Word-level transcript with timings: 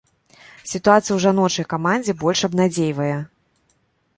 Сітуацыя 0.71 1.13
ў 1.15 1.19
жаночай 1.25 1.65
камандзе 1.73 2.15
больш 2.25 2.39
абнадзейвае. 2.49 3.15